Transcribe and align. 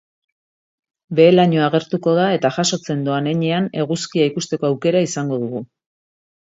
Behe-lainoa 1.19 1.67
agertuko 1.67 2.15
da 2.21 2.25
eta 2.39 2.51
jasotzen 2.57 3.07
doan 3.11 3.31
heinean 3.33 3.71
eguzkia 3.85 4.29
ikustekoaukera 4.35 5.09
izango 5.11 5.45
dugu. 5.47 5.67